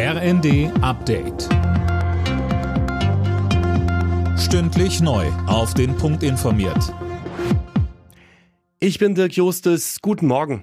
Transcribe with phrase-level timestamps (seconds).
[0.00, 1.48] RND Update.
[4.38, 5.26] Stündlich neu.
[5.48, 6.94] Auf den Punkt informiert.
[8.78, 9.98] Ich bin Dirk Jostes.
[10.00, 10.62] Guten Morgen.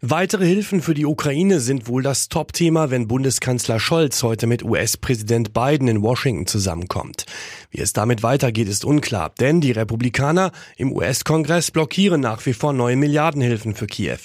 [0.00, 5.52] Weitere Hilfen für die Ukraine sind wohl das Top-Thema, wenn Bundeskanzler Scholz heute mit US-Präsident
[5.52, 7.26] Biden in Washington zusammenkommt.
[7.70, 12.72] Wie es damit weitergeht, ist unklar, denn die Republikaner im US-Kongress blockieren nach wie vor
[12.72, 14.18] neue Milliardenhilfen für Kiew.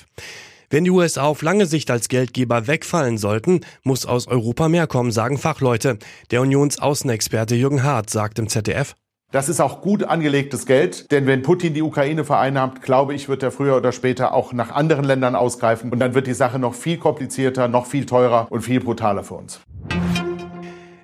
[0.72, 5.12] Wenn die USA auf lange Sicht als Geldgeber wegfallen sollten, muss aus Europa mehr kommen,
[5.12, 5.98] sagen Fachleute.
[6.30, 8.96] Der Unionsaußenexperte Jürgen Hart sagt im ZDF,
[9.32, 13.44] das ist auch gut angelegtes Geld, denn wenn Putin die Ukraine vereinnahmt, glaube ich, wird
[13.44, 16.74] er früher oder später auch nach anderen Ländern ausgreifen und dann wird die Sache noch
[16.74, 19.62] viel komplizierter, noch viel teurer und viel brutaler für uns.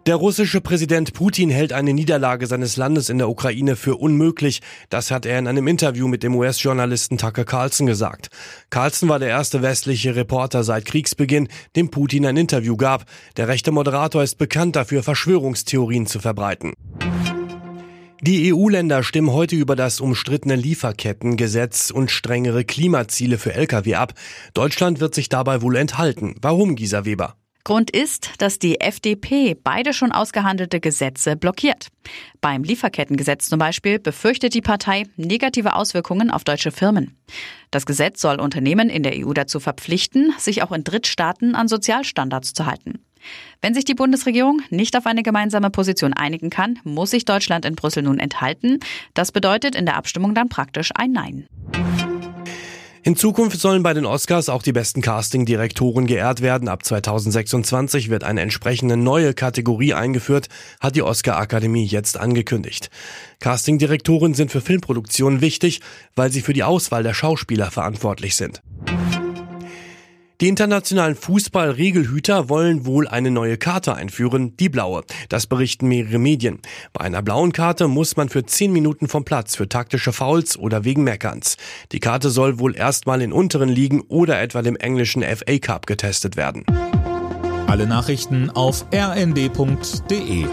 [0.05, 4.61] Der russische Präsident Putin hält eine Niederlage seines Landes in der Ukraine für unmöglich.
[4.91, 8.27] Das hat er in einem Interview mit dem US-Journalisten Tucker Carlson gesagt.
[8.69, 13.05] Carlson war der erste westliche Reporter seit Kriegsbeginn, dem Putin ein Interview gab.
[13.37, 16.73] Der rechte Moderator ist bekannt dafür, Verschwörungstheorien zu verbreiten.
[18.21, 24.13] Die EU-Länder stimmen heute über das umstrittene Lieferkettengesetz und strengere Klimaziele für Lkw ab.
[24.53, 26.35] Deutschland wird sich dabei wohl enthalten.
[26.41, 27.37] Warum, Gisa Weber?
[27.65, 31.87] Grund ist, dass die FDP beide schon ausgehandelte Gesetze blockiert.
[32.39, 37.17] Beim Lieferkettengesetz zum Beispiel befürchtet die Partei negative Auswirkungen auf deutsche Firmen.
[37.71, 42.53] Das Gesetz soll Unternehmen in der EU dazu verpflichten, sich auch in Drittstaaten an Sozialstandards
[42.53, 42.99] zu halten.
[43.61, 47.75] Wenn sich die Bundesregierung nicht auf eine gemeinsame Position einigen kann, muss sich Deutschland in
[47.75, 48.79] Brüssel nun enthalten.
[49.15, 51.47] Das bedeutet in der Abstimmung dann praktisch ein Nein.
[53.07, 56.67] In Zukunft sollen bei den Oscars auch die besten Casting-Direktoren geehrt werden.
[56.67, 60.47] Ab 2026 wird eine entsprechende neue Kategorie eingeführt,
[60.79, 62.89] hat die Oscar-Akademie jetzt angekündigt.
[63.41, 65.81] Casting-Direktoren sind für Filmproduktionen wichtig,
[66.15, 68.63] weil sie für die Auswahl der Schauspieler verantwortlich sind.
[70.41, 75.03] Die internationalen Fußballregelhüter wollen wohl eine neue Karte einführen, die blaue.
[75.29, 76.59] Das berichten mehrere Medien.
[76.91, 80.83] Bei einer blauen Karte muss man für 10 Minuten vom Platz für taktische Fouls oder
[80.83, 81.55] wegen Meckerns.
[81.93, 86.35] Die Karte soll wohl erstmal in unteren Ligen oder etwa dem englischen FA Cup getestet
[86.35, 86.65] werden.
[87.67, 90.45] Alle Nachrichten auf rnd.de